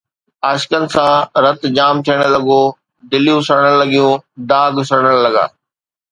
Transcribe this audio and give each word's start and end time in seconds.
عاشقن 0.47 0.83
سان 0.93 1.11
رت 1.43 1.61
جام 1.75 1.95
ٿيڻ 2.05 2.19
لڳو، 2.35 2.61
دليون 3.11 3.39
سڙڻ 3.47 3.69
لڳيون، 3.81 4.13
داغ 4.49 4.71
سڙڻ 4.89 5.13
لڳا 5.25 5.45